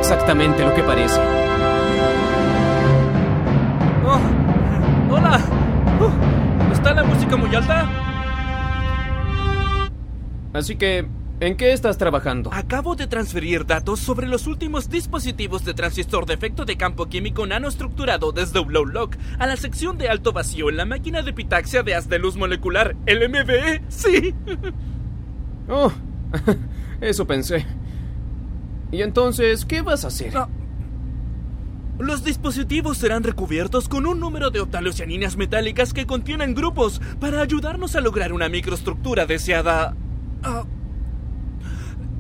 Exactamente 0.10 0.64
lo 0.64 0.74
que 0.74 0.84
parece. 0.84 1.20
Oh, 4.06 4.22
hola. 5.12 5.38
Uh, 6.00 6.72
¿Está 6.72 6.94
la 6.94 7.04
música 7.04 7.36
muy 7.36 7.54
alta? 7.54 7.90
Así 10.54 10.78
que, 10.78 11.10
¿en 11.42 11.58
qué 11.58 11.74
estás 11.74 11.98
trabajando? 11.98 12.54
Acabo 12.54 12.96
de 12.96 13.08
transferir 13.08 13.66
datos 13.66 14.00
sobre 14.00 14.30
los 14.30 14.48
últimos 14.48 14.90
dispositivos 14.90 15.66
de 15.66 15.74
transistor 15.74 16.26
de 16.26 16.36
efecto 16.36 16.64
de 16.64 16.78
campo 16.78 17.08
químico 17.08 17.46
nanoestructurado 17.46 18.32
desde 18.32 18.64
Lock 18.64 19.18
a 19.40 19.46
la 19.46 19.58
sección 19.58 19.98
de 19.98 20.08
alto 20.08 20.32
vacío 20.32 20.70
en 20.70 20.78
la 20.78 20.86
máquina 20.86 21.22
de 21.22 21.34
pitaxia 21.34 21.84
de 21.84 21.96
haz 21.96 22.08
de 22.08 22.18
luz 22.18 22.38
molecular, 22.38 22.96
el 23.08 23.28
MBE. 23.28 23.82
Sí. 23.90 24.34
Oh, 25.68 25.92
eso 27.02 27.28
pensé. 27.28 27.66
¿Y 28.92 29.02
entonces 29.02 29.66
qué 29.66 29.82
vas 29.82 30.06
a 30.06 30.08
hacer? 30.08 30.38
Ah. 30.38 30.50
Los 32.00 32.24
dispositivos 32.24 32.98
serán 32.98 33.24
recubiertos 33.24 33.90
con 33.90 34.06
un 34.06 34.20
número 34.20 34.52
de 34.52 34.60
octalocianinas 34.60 35.36
metálicas 35.36 35.94
que 35.94 36.06
contienen 36.06 36.54
grupos 36.54 37.02
para 37.20 37.42
ayudarnos 37.42 37.96
a 37.96 38.02
lograr 38.02 38.34
una 38.34 38.50
microestructura 38.50 39.26
deseada. 39.26 39.96
Ah. 40.44 40.64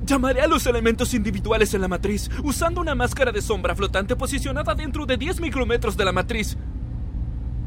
Llamaré 0.04 0.42
a 0.42 0.48
los 0.48 0.66
elementos 0.66 1.14
individuales 1.14 1.74
en 1.74 1.82
la 1.82 1.88
matriz, 1.88 2.30
usando 2.44 2.82
una 2.82 2.96
máscara 2.96 3.32
de 3.32 3.42
sombra 3.42 3.76
flotante 3.76 4.16
posicionada 4.16 4.74
dentro 4.74 5.06
de 5.06 5.18
10 5.18 5.42
micrómetros 5.42 5.96
de 5.96 6.06
la 6.06 6.12
matriz. 6.12 6.58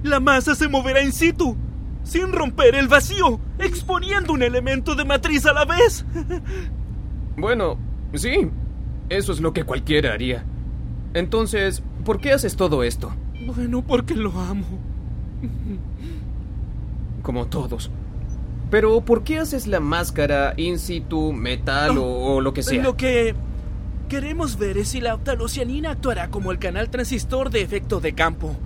La 0.02 0.18
masa 0.18 0.54
se 0.54 0.66
moverá 0.66 1.02
in 1.02 1.12
situ, 1.12 1.56
sin 2.02 2.32
romper 2.32 2.74
el 2.74 2.88
vacío, 2.88 3.38
exponiendo 3.58 4.32
un 4.32 4.42
elemento 4.42 4.94
de 4.94 5.04
matriz 5.04 5.46
a 5.46 5.52
la 5.52 5.64
vez. 5.64 6.04
Bueno, 7.36 7.78
sí, 8.14 8.50
eso 9.10 9.32
es 9.32 9.40
lo 9.40 9.52
que 9.52 9.64
cualquiera 9.64 10.14
haría. 10.14 10.44
Entonces, 11.12 11.82
¿por 12.04 12.20
qué 12.20 12.32
haces 12.32 12.56
todo 12.56 12.82
esto? 12.82 13.12
Bueno, 13.44 13.82
porque 13.82 14.14
lo 14.14 14.30
amo. 14.38 14.66
Como 17.22 17.46
todos. 17.46 17.90
Pero, 18.70 19.00
¿por 19.00 19.24
qué 19.24 19.38
haces 19.38 19.66
la 19.66 19.80
máscara 19.80 20.54
in 20.56 20.78
situ, 20.78 21.32
metal 21.32 21.98
o, 21.98 22.06
o 22.06 22.40
lo 22.40 22.54
que 22.54 22.62
sea? 22.62 22.82
Lo 22.82 22.96
que 22.96 23.34
queremos 24.08 24.56
ver 24.58 24.78
es 24.78 24.88
si 24.88 25.00
la 25.00 25.14
octalocianina 25.14 25.90
actuará 25.90 26.30
como 26.30 26.52
el 26.52 26.58
canal 26.58 26.88
transistor 26.88 27.50
de 27.50 27.62
efecto 27.62 28.00
de 28.00 28.14
campo. 28.14 28.56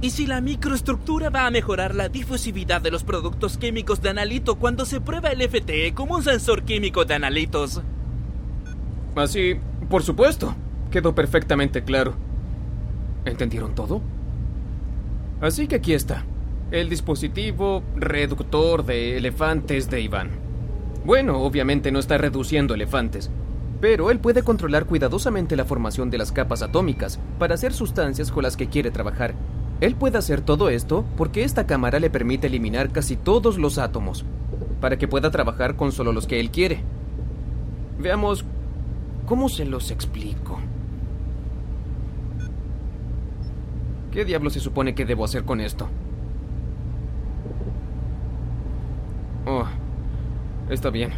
Y 0.00 0.10
si 0.10 0.26
la 0.26 0.40
microestructura 0.40 1.30
va 1.30 1.46
a 1.46 1.50
mejorar 1.52 1.94
la 1.94 2.08
difusividad 2.08 2.80
de 2.80 2.90
los 2.90 3.04
productos 3.04 3.56
químicos 3.56 4.02
de 4.02 4.08
analito 4.08 4.56
cuando 4.56 4.84
se 4.84 5.00
prueba 5.00 5.28
el 5.28 5.48
FTE 5.48 5.94
como 5.94 6.16
un 6.16 6.24
sensor 6.24 6.64
químico 6.64 7.04
de 7.04 7.14
analitos. 7.14 7.80
Así, 9.14 9.60
por 9.92 10.02
supuesto. 10.04 10.54
Quedó 10.90 11.14
perfectamente 11.14 11.84
claro. 11.84 12.14
¿Entendieron 13.26 13.74
todo? 13.74 14.00
Así 15.42 15.66
que 15.66 15.76
aquí 15.76 15.92
está. 15.92 16.24
El 16.70 16.88
dispositivo 16.88 17.82
reductor 17.94 18.86
de 18.86 19.18
elefantes 19.18 19.90
de 19.90 20.00
Iván. 20.00 20.30
Bueno, 21.04 21.42
obviamente 21.42 21.92
no 21.92 21.98
está 21.98 22.16
reduciendo 22.16 22.72
elefantes, 22.72 23.30
pero 23.82 24.10
él 24.10 24.18
puede 24.18 24.42
controlar 24.42 24.86
cuidadosamente 24.86 25.56
la 25.56 25.66
formación 25.66 26.08
de 26.08 26.16
las 26.16 26.32
capas 26.32 26.62
atómicas 26.62 27.20
para 27.38 27.56
hacer 27.56 27.74
sustancias 27.74 28.32
con 28.32 28.44
las 28.44 28.56
que 28.56 28.68
quiere 28.68 28.90
trabajar. 28.90 29.34
Él 29.82 29.94
puede 29.94 30.16
hacer 30.16 30.40
todo 30.40 30.70
esto 30.70 31.04
porque 31.18 31.44
esta 31.44 31.66
cámara 31.66 32.00
le 32.00 32.08
permite 32.08 32.46
eliminar 32.46 32.92
casi 32.92 33.16
todos 33.16 33.58
los 33.58 33.76
átomos, 33.76 34.24
para 34.80 34.96
que 34.96 35.06
pueda 35.06 35.30
trabajar 35.30 35.76
con 35.76 35.92
solo 35.92 36.14
los 36.14 36.26
que 36.26 36.40
él 36.40 36.50
quiere. 36.50 36.80
Veamos 37.98 38.46
cómo 39.26 39.48
se 39.48 39.64
los 39.64 39.90
explico. 39.90 40.58
¿Qué 44.10 44.24
diablo 44.24 44.50
se 44.50 44.60
supone 44.60 44.94
que 44.94 45.06
debo 45.06 45.24
hacer 45.24 45.44
con 45.44 45.60
esto? 45.60 45.88
Oh, 49.46 49.64
está 50.68 50.90
bien. 50.90 51.10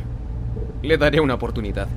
Le 0.83 0.97
daré 0.97 1.21
una 1.21 1.35
oportunidad. 1.35 1.89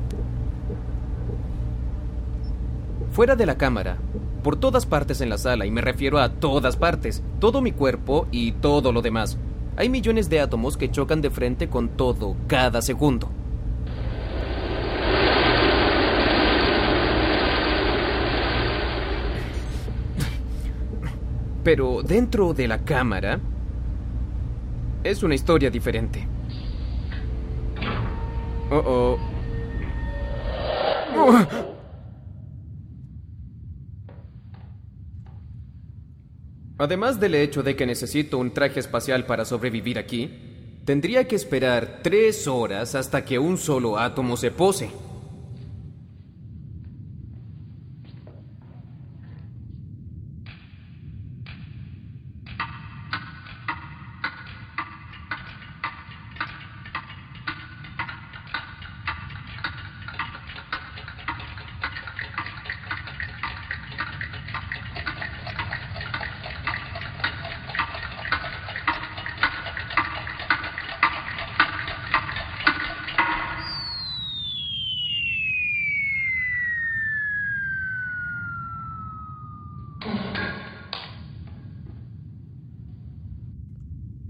Fuera 3.11 3.35
de 3.35 3.45
la 3.45 3.57
cámara, 3.57 3.97
por 4.43 4.57
todas 4.57 4.85
partes 4.85 5.21
en 5.21 5.29
la 5.29 5.37
sala, 5.37 5.65
y 5.65 5.71
me 5.71 5.81
refiero 5.81 6.19
a 6.19 6.29
todas 6.29 6.77
partes, 6.77 7.23
todo 7.39 7.61
mi 7.61 7.71
cuerpo 7.71 8.27
y 8.31 8.53
todo 8.53 8.91
lo 8.91 9.01
demás, 9.01 9.37
hay 9.75 9.89
millones 9.89 10.29
de 10.29 10.39
átomos 10.39 10.77
que 10.77 10.89
chocan 10.89 11.21
de 11.21 11.29
frente 11.29 11.69
con 11.69 11.89
todo 11.89 12.35
cada 12.47 12.81
segundo. 12.81 13.29
Pero 21.67 22.01
dentro 22.01 22.53
de 22.53 22.65
la 22.65 22.85
cámara 22.85 23.41
es 25.03 25.21
una 25.21 25.35
historia 25.35 25.69
diferente. 25.69 26.25
Oh, 28.71 28.77
oh. 28.77 29.19
Además 36.77 37.19
del 37.19 37.35
hecho 37.35 37.61
de 37.63 37.75
que 37.75 37.85
necesito 37.85 38.37
un 38.37 38.51
traje 38.51 38.79
espacial 38.79 39.25
para 39.25 39.43
sobrevivir 39.43 39.99
aquí, 39.99 40.79
tendría 40.85 41.27
que 41.27 41.35
esperar 41.35 41.99
tres 42.01 42.47
horas 42.47 42.95
hasta 42.95 43.25
que 43.25 43.39
un 43.39 43.57
solo 43.57 43.97
átomo 43.99 44.37
se 44.37 44.51
pose. 44.51 44.89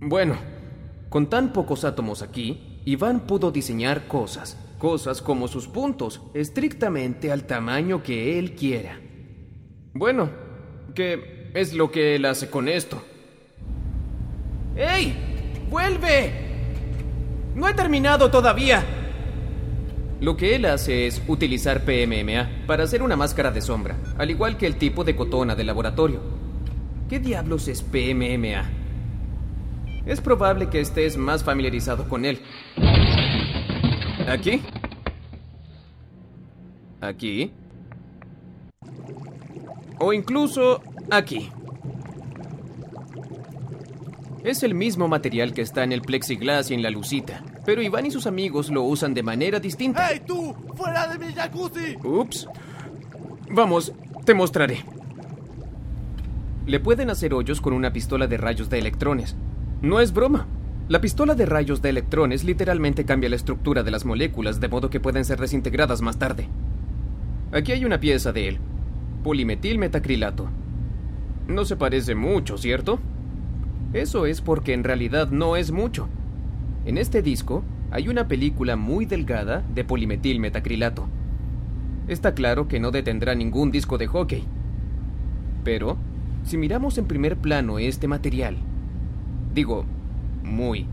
Bueno, 0.09 0.37
con 1.09 1.27
tan 1.27 1.51
pocos 1.51 1.83
átomos 1.83 2.21
aquí, 2.21 2.79
Iván 2.85 3.27
pudo 3.27 3.51
diseñar 3.51 4.07
cosas, 4.07 4.57
cosas 4.77 5.21
como 5.21 5.49
sus 5.49 5.67
puntos, 5.67 6.21
estrictamente 6.33 7.29
al 7.29 7.43
tamaño 7.43 8.01
que 8.01 8.39
él 8.39 8.55
quiera. 8.55 9.01
Bueno, 9.93 10.29
¿qué 10.95 11.51
es 11.53 11.73
lo 11.73 11.91
que 11.91 12.15
él 12.15 12.23
hace 12.23 12.49
con 12.49 12.69
esto? 12.69 13.03
¡Ey! 14.77 15.13
¡Vuelve! 15.69 16.31
No 17.53 17.67
he 17.67 17.73
terminado 17.73 18.31
todavía. 18.31 18.85
Lo 20.21 20.37
que 20.37 20.55
él 20.55 20.67
hace 20.67 21.05
es 21.05 21.21
utilizar 21.27 21.83
PMMA 21.83 22.65
para 22.65 22.85
hacer 22.85 23.03
una 23.03 23.17
máscara 23.17 23.51
de 23.51 23.59
sombra, 23.59 23.97
al 24.17 24.29
igual 24.29 24.55
que 24.55 24.67
el 24.67 24.77
tipo 24.77 25.03
de 25.03 25.17
cotona 25.17 25.53
de 25.53 25.65
laboratorio. 25.65 26.21
¿Qué 27.09 27.19
diablos 27.19 27.67
es 27.67 27.81
PMMA? 27.81 28.76
Es 30.07 30.21
probable 30.21 30.69
que 30.69 30.79
estés 30.79 31.17
más 31.17 31.43
familiarizado 31.43 32.07
con 32.07 32.23
él. 32.23 32.39
¿Aquí? 34.25 34.61
¿Aquí? 37.01 37.51
O 39.99 40.13
incluso 40.13 40.81
aquí. 41.11 41.49
Es 44.45 44.63
el 44.63 44.75
mismo 44.75 45.09
material 45.09 45.53
que 45.53 45.61
está 45.61 45.83
en 45.83 45.91
el 45.91 46.01
plexiglas 46.01 46.71
y 46.71 46.73
en 46.73 46.83
la 46.83 46.89
lucita, 46.89 47.43
pero 47.65 47.81
Iván 47.81 48.05
y 48.05 48.11
sus 48.11 48.27
amigos 48.27 48.69
lo 48.69 48.83
usan 48.83 49.13
de 49.13 49.23
manera 49.23 49.59
distinta. 49.59 50.07
¡Hey, 50.09 50.21
tú! 50.25 50.55
¡Fuera 50.75 51.07
de 51.07 51.17
mi 51.19 51.33
jacuzzi! 51.33 51.97
Ups. 52.01 52.47
Vamos, 53.49 53.91
te 54.23 54.33
mostraré. 54.33 54.85
Le 56.65 56.79
pueden 56.79 57.09
hacer 57.09 57.33
hoyos 57.33 57.59
con 57.59 57.73
una 57.73 57.91
pistola 57.91 58.27
de 58.27 58.37
rayos 58.37 58.69
de 58.69 58.79
electrones. 58.79 59.35
No 59.81 59.99
es 59.99 60.11
broma. 60.11 60.47
La 60.89 61.01
pistola 61.01 61.35
de 61.35 61.45
rayos 61.45 61.83
de 61.83 61.89
electrones 61.89 62.43
literalmente 62.43 63.05
cambia 63.05 63.29
la 63.29 63.35
estructura 63.35 63.83
de 63.83 63.91
las 63.91 64.05
moléculas 64.05 64.59
de 64.59 64.69
modo 64.69 64.89
que 64.89 64.99
pueden 64.99 65.23
ser 65.23 65.39
desintegradas 65.39 66.01
más 66.01 66.17
tarde. 66.17 66.47
Aquí 67.51 67.73
hay 67.73 67.85
una 67.85 67.99
pieza 67.99 68.31
de 68.31 68.47
él. 68.47 68.57
Polimetilmetacrilato. 69.23 70.49
No 71.47 71.63
se 71.63 71.75
parece 71.75 72.15
mucho, 72.15 72.57
¿cierto? 72.57 72.99
Eso 73.93 74.25
es 74.25 74.41
porque 74.41 74.73
en 74.73 74.83
realidad 74.83 75.29
no 75.29 75.55
es 75.55 75.71
mucho. 75.71 76.09
En 76.85 76.97
este 76.97 77.21
disco 77.21 77.63
hay 77.91 78.09
una 78.09 78.27
película 78.27 78.77
muy 78.77 79.05
delgada 79.05 79.63
de 79.75 79.83
polimetilmetacrilato. 79.83 81.07
Está 82.07 82.33
claro 82.33 82.67
que 82.67 82.79
no 82.79 82.89
detendrá 82.89 83.35
ningún 83.35 83.69
disco 83.69 83.99
de 83.99 84.07
hockey. 84.07 84.43
Pero, 85.63 85.97
si 86.43 86.57
miramos 86.57 86.97
en 86.97 87.05
primer 87.05 87.37
plano 87.37 87.77
este 87.77 88.07
material, 88.07 88.57
digo, 89.57 89.85
muy, 90.43 90.85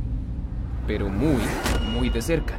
pero 0.87 1.11
muy, 1.11 1.43
muy 1.93 2.09
de 2.09 2.23
cerca. 2.23 2.59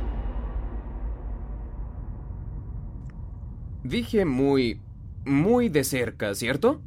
Dije 3.84 4.24
muy, 4.24 4.82
muy 5.26 5.68
de 5.68 5.84
cerca, 5.84 6.36
¿cierto? 6.36 6.84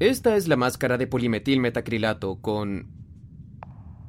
Esta 0.00 0.34
es 0.34 0.48
la 0.48 0.56
máscara 0.56 0.98
de 0.98 1.06
polimetilmetacrilato 1.06 2.40
con 2.40 2.88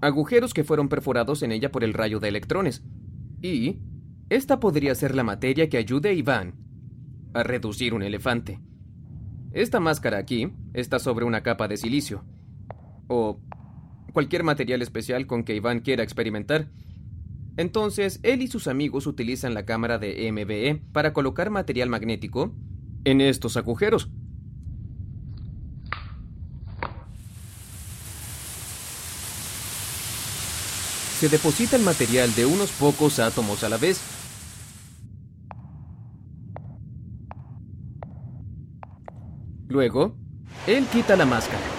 agujeros 0.01 0.55
que 0.55 0.63
fueron 0.63 0.89
perforados 0.89 1.43
en 1.43 1.51
ella 1.51 1.71
por 1.71 1.83
el 1.83 1.93
rayo 1.93 2.19
de 2.19 2.29
electrones. 2.29 2.83
Y 3.43 3.77
esta 4.29 4.59
podría 4.59 4.95
ser 4.95 5.13
la 5.13 5.23
materia 5.23 5.69
que 5.69 5.77
ayude 5.77 6.09
a 6.09 6.13
Iván 6.13 6.55
a 7.35 7.43
reducir 7.43 7.93
un 7.93 8.01
elefante. 8.01 8.59
Esta 9.51 9.79
máscara 9.79 10.17
aquí 10.17 10.51
está 10.73 10.97
sobre 10.97 11.25
una 11.25 11.43
capa 11.43 11.67
de 11.67 11.77
silicio. 11.77 12.25
O 13.07 13.39
cualquier 14.11 14.43
material 14.43 14.81
especial 14.81 15.27
con 15.27 15.43
que 15.43 15.55
Iván 15.55 15.79
quiera 15.79 16.03
experimentar. 16.03 16.67
Entonces, 17.57 18.19
él 18.23 18.41
y 18.41 18.47
sus 18.47 18.67
amigos 18.67 19.05
utilizan 19.07 19.53
la 19.53 19.65
cámara 19.65 19.97
de 19.97 20.31
MBE 20.31 20.81
para 20.93 21.13
colocar 21.13 21.49
material 21.49 21.89
magnético 21.89 22.53
en 23.03 23.21
estos 23.21 23.57
agujeros. 23.57 24.09
Se 31.19 31.27
deposita 31.27 31.75
el 31.75 31.83
material 31.83 32.33
de 32.33 32.45
unos 32.45 32.71
pocos 32.71 33.19
átomos 33.19 33.65
a 33.65 33.69
la 33.69 33.75
vez. 33.75 33.99
Luego, 39.67 40.15
él 40.65 40.85
quita 40.87 41.17
la 41.17 41.25
máscara. 41.25 41.78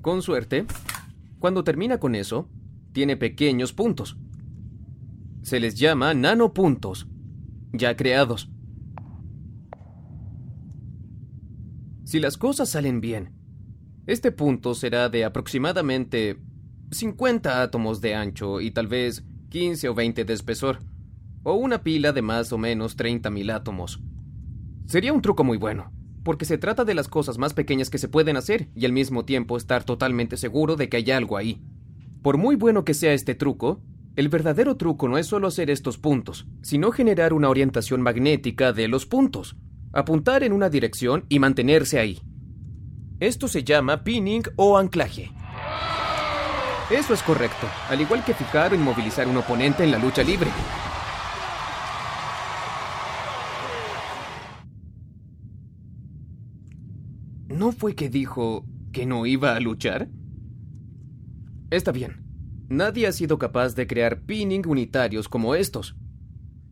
Con 0.00 0.22
suerte, 0.22 0.66
cuando 1.38 1.64
termina 1.64 1.98
con 1.98 2.14
eso, 2.14 2.48
tiene 2.92 3.16
pequeños 3.16 3.72
puntos. 3.72 4.16
Se 5.42 5.60
les 5.60 5.74
llama 5.74 6.14
nanopuntos, 6.14 7.08
ya 7.72 7.96
creados. 7.96 8.50
Si 12.04 12.20
las 12.20 12.38
cosas 12.38 12.70
salen 12.70 13.00
bien, 13.00 13.32
este 14.06 14.32
punto 14.32 14.74
será 14.74 15.08
de 15.10 15.24
aproximadamente 15.24 16.40
50 16.90 17.62
átomos 17.62 18.00
de 18.00 18.14
ancho 18.14 18.60
y 18.60 18.70
tal 18.70 18.86
vez 18.86 19.24
15 19.50 19.90
o 19.90 19.94
20 19.94 20.24
de 20.24 20.32
espesor, 20.32 20.78
o 21.42 21.54
una 21.54 21.82
pila 21.82 22.12
de 22.12 22.22
más 22.22 22.52
o 22.52 22.58
menos 22.58 22.96
30.000 22.96 23.54
átomos. 23.54 24.00
Sería 24.86 25.12
un 25.12 25.20
truco 25.20 25.44
muy 25.44 25.58
bueno, 25.58 25.92
porque 26.28 26.44
se 26.44 26.58
trata 26.58 26.84
de 26.84 26.94
las 26.94 27.08
cosas 27.08 27.38
más 27.38 27.54
pequeñas 27.54 27.88
que 27.88 27.96
se 27.96 28.06
pueden 28.06 28.36
hacer 28.36 28.68
y 28.74 28.84
al 28.84 28.92
mismo 28.92 29.24
tiempo 29.24 29.56
estar 29.56 29.84
totalmente 29.84 30.36
seguro 30.36 30.76
de 30.76 30.90
que 30.90 30.98
hay 30.98 31.10
algo 31.10 31.38
ahí. 31.38 31.62
Por 32.20 32.36
muy 32.36 32.54
bueno 32.54 32.84
que 32.84 32.92
sea 32.92 33.14
este 33.14 33.34
truco, 33.34 33.80
el 34.14 34.28
verdadero 34.28 34.76
truco 34.76 35.08
no 35.08 35.16
es 35.16 35.26
solo 35.26 35.48
hacer 35.48 35.70
estos 35.70 35.96
puntos, 35.96 36.46
sino 36.60 36.90
generar 36.90 37.32
una 37.32 37.48
orientación 37.48 38.02
magnética 38.02 38.74
de 38.74 38.88
los 38.88 39.06
puntos, 39.06 39.56
apuntar 39.94 40.44
en 40.44 40.52
una 40.52 40.68
dirección 40.68 41.24
y 41.30 41.38
mantenerse 41.38 41.98
ahí. 41.98 42.20
Esto 43.20 43.48
se 43.48 43.64
llama 43.64 44.04
pinning 44.04 44.42
o 44.56 44.76
anclaje. 44.76 45.32
Eso 46.90 47.14
es 47.14 47.22
correcto, 47.22 47.66
al 47.88 48.02
igual 48.02 48.22
que 48.22 48.34
fijar 48.34 48.72
o 48.72 48.74
inmovilizar 48.74 49.26
un 49.28 49.38
oponente 49.38 49.82
en 49.82 49.92
la 49.92 49.98
lucha 49.98 50.22
libre. 50.22 50.50
Fue 57.78 57.94
que 57.94 58.10
dijo 58.10 58.66
que 58.92 59.06
no 59.06 59.24
iba 59.24 59.54
a 59.54 59.60
luchar? 59.60 60.08
Está 61.70 61.92
bien. 61.92 62.24
Nadie 62.68 63.06
ha 63.06 63.12
sido 63.12 63.38
capaz 63.38 63.74
de 63.74 63.86
crear 63.86 64.22
pinning 64.22 64.66
unitarios 64.66 65.28
como 65.28 65.54
estos. 65.54 65.96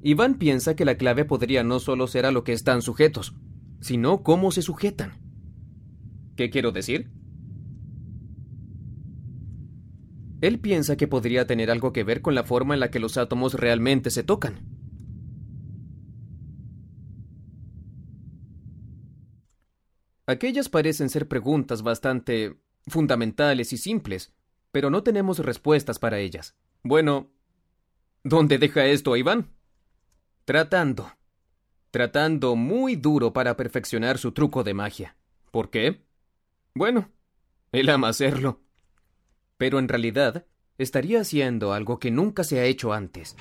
Iván 0.02 0.34
piensa 0.34 0.76
que 0.76 0.84
la 0.84 0.96
clave 0.96 1.24
podría 1.24 1.62
no 1.62 1.78
solo 1.78 2.06
ser 2.06 2.26
a 2.26 2.32
lo 2.32 2.44
que 2.44 2.52
están 2.52 2.82
sujetos, 2.82 3.34
sino 3.80 4.22
cómo 4.22 4.50
se 4.50 4.62
sujetan. 4.62 5.12
¿Qué 6.36 6.50
quiero 6.50 6.72
decir? 6.72 7.10
Él 10.40 10.58
piensa 10.58 10.96
que 10.96 11.08
podría 11.08 11.46
tener 11.46 11.70
algo 11.70 11.92
que 11.92 12.04
ver 12.04 12.20
con 12.20 12.34
la 12.34 12.44
forma 12.44 12.74
en 12.74 12.80
la 12.80 12.90
que 12.90 13.00
los 13.00 13.16
átomos 13.16 13.54
realmente 13.54 14.10
se 14.10 14.22
tocan. 14.22 14.75
Aquellas 20.26 20.68
parecen 20.68 21.08
ser 21.08 21.28
preguntas 21.28 21.82
bastante 21.82 22.56
fundamentales 22.88 23.72
y 23.72 23.76
simples, 23.76 24.34
pero 24.72 24.90
no 24.90 25.02
tenemos 25.02 25.38
respuestas 25.38 25.98
para 25.98 26.18
ellas. 26.18 26.56
Bueno, 26.82 27.30
¿dónde 28.24 28.58
deja 28.58 28.86
esto 28.86 29.12
a 29.12 29.18
Iván? 29.18 29.52
Tratando. 30.44 31.12
Tratando 31.90 32.56
muy 32.56 32.96
duro 32.96 33.32
para 33.32 33.56
perfeccionar 33.56 34.18
su 34.18 34.32
truco 34.32 34.64
de 34.64 34.74
magia. 34.74 35.16
¿Por 35.50 35.70
qué? 35.70 36.04
Bueno, 36.74 37.10
él 37.72 37.88
ama 37.88 38.08
hacerlo. 38.08 38.60
Pero 39.56 39.78
en 39.78 39.88
realidad, 39.88 40.44
estaría 40.76 41.20
haciendo 41.20 41.72
algo 41.72 41.98
que 41.98 42.10
nunca 42.10 42.44
se 42.44 42.58
ha 42.60 42.64
hecho 42.64 42.92
antes. 42.92 43.36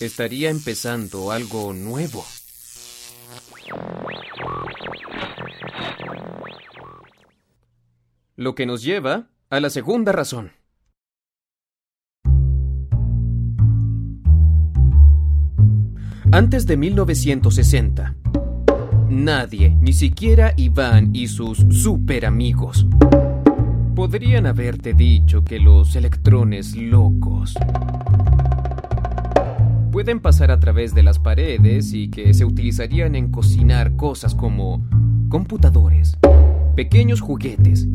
Estaría 0.00 0.50
empezando 0.50 1.30
algo 1.30 1.72
nuevo. 1.72 2.24
Lo 8.36 8.54
que 8.54 8.64
nos 8.64 8.82
lleva 8.82 9.28
a 9.50 9.60
la 9.60 9.68
segunda 9.68 10.12
razón. 10.12 10.52
Antes 16.32 16.66
de 16.66 16.76
1960, 16.76 18.14
nadie, 19.10 19.70
ni 19.80 19.92
siquiera 19.92 20.54
Iván 20.56 21.10
y 21.14 21.26
sus 21.26 21.58
super 21.70 22.24
amigos, 22.24 22.86
podrían 23.96 24.46
haberte 24.46 24.94
dicho 24.94 25.44
que 25.44 25.58
los 25.58 25.96
electrones 25.96 26.76
locos 26.76 27.54
pueden 29.90 30.20
pasar 30.20 30.50
a 30.50 30.60
través 30.60 30.94
de 30.94 31.02
las 31.02 31.18
paredes 31.18 31.92
y 31.92 32.10
que 32.10 32.32
se 32.32 32.44
utilizarían 32.44 33.14
en 33.16 33.30
cocinar 33.30 33.96
cosas 33.96 34.34
como 34.34 34.86
computadores, 35.28 36.16
pequeños 36.76 37.20
juguetes, 37.20 37.88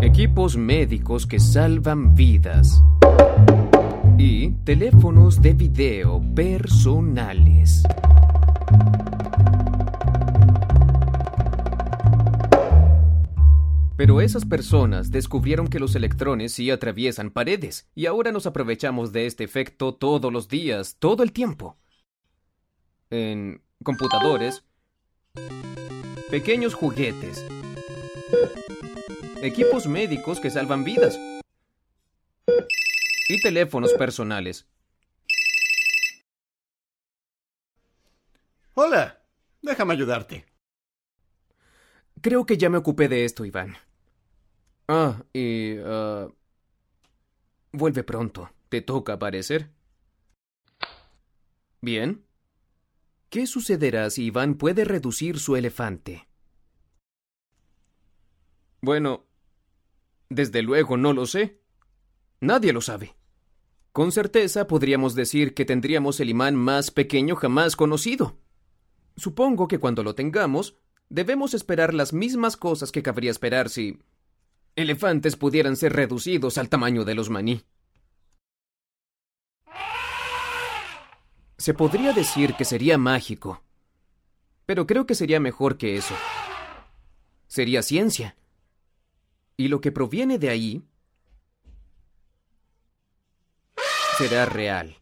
equipos 0.00 0.56
médicos 0.56 1.26
que 1.26 1.40
salvan 1.40 2.14
vidas 2.14 2.82
y 4.16 4.50
teléfonos 4.64 5.42
de 5.42 5.54
video 5.54 6.22
personales. 6.34 7.82
Pero 14.02 14.20
esas 14.20 14.44
personas 14.44 15.12
descubrieron 15.12 15.68
que 15.68 15.78
los 15.78 15.94
electrones 15.94 16.54
sí 16.54 16.72
atraviesan 16.72 17.30
paredes, 17.30 17.88
y 17.94 18.06
ahora 18.06 18.32
nos 18.32 18.46
aprovechamos 18.46 19.12
de 19.12 19.26
este 19.26 19.44
efecto 19.44 19.94
todos 19.94 20.32
los 20.32 20.48
días, 20.48 20.96
todo 20.98 21.22
el 21.22 21.30
tiempo. 21.30 21.78
En 23.10 23.62
computadores, 23.84 24.64
pequeños 26.32 26.74
juguetes, 26.74 27.46
equipos 29.40 29.86
médicos 29.86 30.40
que 30.40 30.50
salvan 30.50 30.82
vidas 30.82 31.16
y 33.28 33.40
teléfonos 33.40 33.92
personales. 33.92 34.66
Hola, 38.74 39.22
déjame 39.62 39.92
ayudarte. 39.92 40.44
Creo 42.20 42.44
que 42.44 42.58
ya 42.58 42.68
me 42.68 42.78
ocupé 42.78 43.06
de 43.06 43.24
esto, 43.24 43.44
Iván. 43.44 43.76
Ah, 44.88 45.22
y... 45.32 45.76
Ah, 45.84 46.28
vuelve 47.72 48.02
pronto. 48.04 48.50
¿Te 48.68 48.82
toca 48.82 49.14
aparecer? 49.14 49.70
Bien. 51.80 52.24
¿Qué 53.28 53.46
sucederá 53.46 54.10
si 54.10 54.24
Iván 54.24 54.54
puede 54.54 54.84
reducir 54.84 55.38
su 55.38 55.56
elefante? 55.56 56.28
Bueno, 58.80 59.26
desde 60.28 60.62
luego 60.62 60.96
no 60.96 61.12
lo 61.12 61.26
sé. 61.26 61.60
Nadie 62.40 62.72
lo 62.72 62.80
sabe. 62.80 63.14
Con 63.92 64.10
certeza 64.10 64.66
podríamos 64.66 65.14
decir 65.14 65.54
que 65.54 65.64
tendríamos 65.64 66.18
el 66.20 66.30
imán 66.30 66.56
más 66.56 66.90
pequeño 66.90 67.36
jamás 67.36 67.76
conocido. 67.76 68.38
Supongo 69.16 69.68
que 69.68 69.78
cuando 69.78 70.02
lo 70.02 70.14
tengamos, 70.14 70.78
debemos 71.10 71.52
esperar 71.52 71.92
las 71.92 72.12
mismas 72.12 72.56
cosas 72.56 72.90
que 72.90 73.02
cabría 73.02 73.30
esperar 73.30 73.68
si 73.68 73.98
elefantes 74.76 75.36
pudieran 75.36 75.76
ser 75.76 75.92
reducidos 75.92 76.58
al 76.58 76.68
tamaño 76.68 77.04
de 77.04 77.14
los 77.14 77.30
maní. 77.30 77.64
Se 81.58 81.74
podría 81.74 82.12
decir 82.12 82.54
que 82.54 82.64
sería 82.64 82.98
mágico, 82.98 83.62
pero 84.66 84.86
creo 84.86 85.06
que 85.06 85.14
sería 85.14 85.38
mejor 85.38 85.76
que 85.76 85.96
eso. 85.96 86.14
Sería 87.46 87.82
ciencia. 87.82 88.36
Y 89.56 89.68
lo 89.68 89.80
que 89.80 89.92
proviene 89.92 90.38
de 90.38 90.48
ahí 90.48 90.82
será 94.16 94.46
real. 94.46 95.01